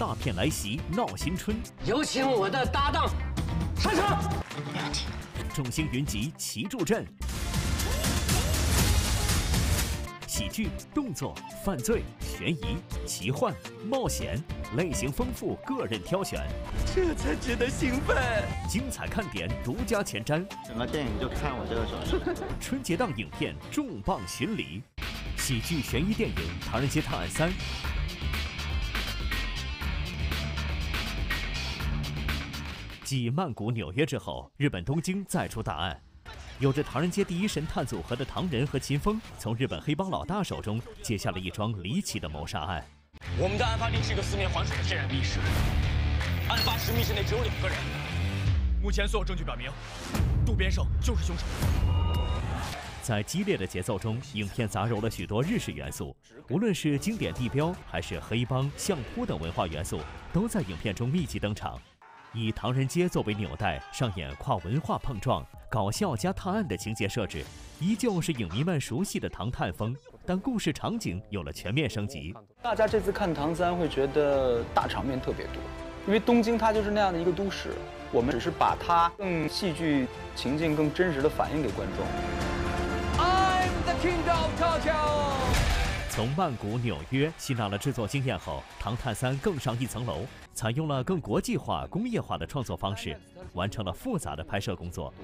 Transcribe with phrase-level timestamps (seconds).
[0.00, 3.06] 大片来袭闹新春，有请我的搭档
[3.76, 4.32] 上场。
[5.52, 7.04] 众星云集齐助阵，
[10.26, 13.54] 喜剧、动作、犯罪、悬疑、奇幻、
[13.90, 14.42] 冒险，
[14.74, 16.48] 类型丰富，个人挑选，
[16.94, 18.16] 这才值得兴奋。
[18.70, 22.42] 精彩看点独家前瞻，整个电影就看我这个手势。
[22.58, 24.82] 春节档影片重磅巡礼，
[25.36, 26.36] 喜剧悬疑电影
[26.66, 27.50] 《唐人街探案三》。
[33.10, 36.00] 继曼谷、纽约之后，日本东京再出大案。
[36.60, 42.86] 有着“唐人街第一神探”组合的唐仁和秦风，从日本黑帮老大手中接下了一桩离奇的谋杀案。
[43.36, 45.40] 我们的案发地是一个四面环水的天然密室，
[46.48, 47.76] 案发时密室内只有两个人。
[48.80, 49.68] 目前所有证据表明，
[50.46, 51.44] 渡边胜就是凶手。
[53.02, 56.16] 在激烈的节奏中，影片杂糅了许多日式元素，
[56.48, 59.98] 无论是经典地标，还是黑帮、相扑等文化元素，
[60.32, 61.76] 都在影片中密集登场。
[62.32, 67.44] 以唐人街作为纽带，上演跨文化碰撞、搞笑加探案的情节设置，
[67.80, 72.32] 依旧是影迷们熟悉的唐探风，但故事场景有了全面升级。
[72.62, 75.54] 大家这次看《唐三》会觉得大场面特别多，
[76.06, 77.70] 因为东京它就是那样的一个都市，
[78.12, 82.06] 我们只是把它更戏剧情境、更真实的反映给观众。
[83.18, 85.79] I'm the king of Tokyo。
[86.10, 93.16] 从曼谷、纽约吸纳了制作经验后，《唐探三》更上一层楼，采用了更国际化、工业化的创作方式，
[93.52, 95.14] 完成了复杂的拍摄工作。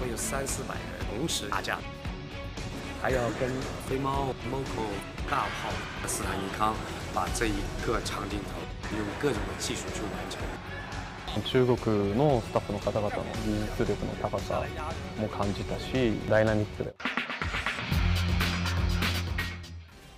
[0.00, 1.78] 会有三四百人同时打架，
[3.02, 3.50] 还要跟
[3.86, 4.88] 飞猫、Moco、
[5.30, 5.68] 大炮、
[6.06, 6.74] 斯坦尼康
[7.12, 10.40] 把这一个长镜头用各种的技术去完成。
[11.45, 11.75] 中国
[12.15, 14.63] のスタッフの方々の技術力の高さ
[15.19, 16.93] も感じたし、ダイナミックで。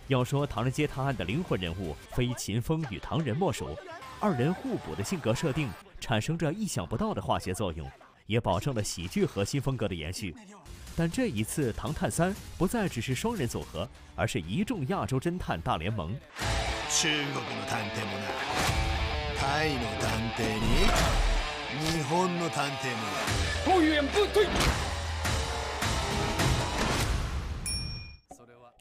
[0.07, 3.69] 要说《唐人街探案》的灵魂人物，非秦风与唐仁莫属。
[4.19, 5.69] 二人互补的性格设定，
[5.99, 7.89] 产生着意想不到的化学作用，
[8.27, 10.35] 也保证了喜剧核心风格的延续。
[10.95, 16.15] 但这一次，《唐探三》不再只是双人组合，而是一众亚洲侦探大联盟。
[19.59, 20.87] タイの探偵に
[21.79, 23.03] 日本の探偵も
[23.65, 24.47] 不远不退。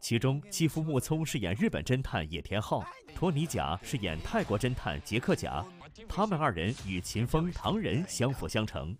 [0.00, 2.84] 其中，基夫木聪饰演日本侦探野田昊，
[3.15, 5.65] 托尼贾饰演泰国侦探杰克贾，
[6.09, 8.94] 他们二人与秦风、唐仁相辅相成。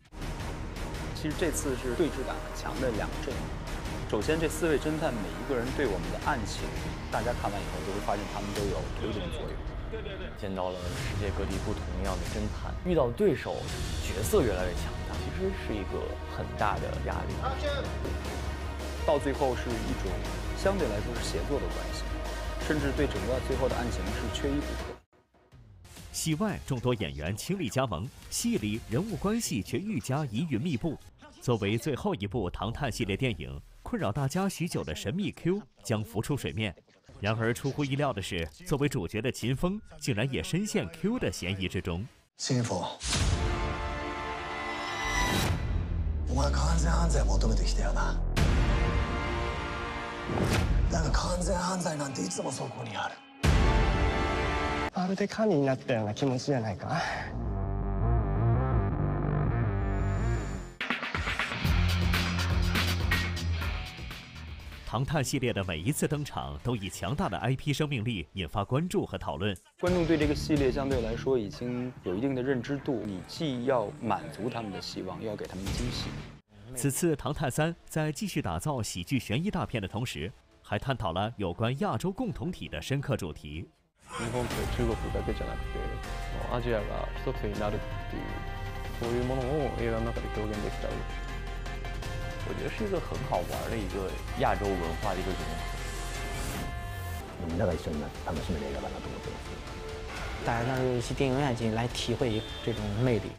[1.15, 3.41] 其实这次是对峙感很强的两个阵营。
[4.10, 6.66] 首先，这四位侦探每一个人对我们的案情，
[7.12, 9.54] 大家看完以后就会发现他们都有推动作用。
[10.36, 13.58] 见到了世界各地不同样的侦探，遇到对手
[14.02, 16.02] 角色越来越强大，其实是一个
[16.36, 17.34] 很大的压力。
[19.06, 20.10] 到最后是一种
[20.58, 22.02] 相对来说是协作的关系，
[22.66, 24.98] 甚至对整个最后的案情是缺一不可。
[26.12, 30.98] 戏外众多演员倾力加盟，戏里人物关系却愈加疑云密布。
[31.40, 36.75] 作为最后一部唐探系列电影，困扰大家许久的神秘 Q 将浮出水面。
[37.21, 42.07] 然而出乎意料的是，作为主角的秦风竟然也深陷 Q 的嫌疑之中。
[42.37, 42.85] 秦风，
[46.29, 48.21] お前完全犯罪求めてきたよな。
[50.91, 53.15] だが完全犯罪なんていつもそこにある。
[54.95, 57.01] まるで神になったような気持ちじゃないか。
[64.89, 69.57] 唐探系列的每一次登场，都以强大的 IP 生命力引发关注和讨论。
[69.81, 76.11] 观众对这个系列相对来说已经有一定的认知度，你既要满足他们的希望，又要给他们惊喜。
[76.77, 80.31] 此次《唐探三》在继续打造喜剧悬疑大片的同时，
[80.63, 83.69] 还探讨了有关亚洲共同体的深刻主题。
[84.07, 85.81] 日本と中国だけじゃなくて、
[86.53, 87.79] アジアが一つになるっ
[88.11, 88.23] ていう
[89.01, 90.95] そういうものを映画の中で表現できたら。
[92.47, 94.11] 我觉得是一个很好玩的一个
[94.41, 95.75] 亚洲文化的一个融合。
[97.47, 99.45] みんなが一緒になって楽しめる映画だなと思ってます。
[100.47, 103.31] 大家到去电影院进来体会这种魅力。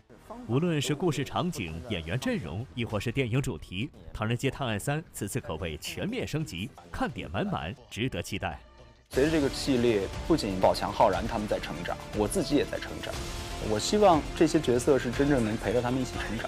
[0.47, 8.59] 无论是故事场景、演员阵容，亦或是电影主题，《唐人街探案三》此次可谓全面升级，看点满满，值得期待。
[9.09, 13.11] 随着这个系列，不仅宝强、浩然他们在成长，我自己也在成长。
[13.69, 16.47] 我希望这些角色是真正能陪着他们一起成长。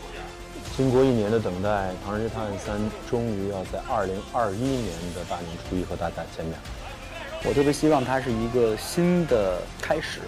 [0.74, 1.68] 经过一年的等待，
[2.02, 2.76] 《唐人街探案三》
[3.08, 6.58] 终于要在二零二一年的大年初一和大家见面。
[7.44, 10.20] 我特别希望它是一个新的开始。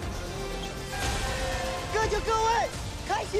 [1.91, 2.69] 各就各位，
[3.07, 3.39] 开始。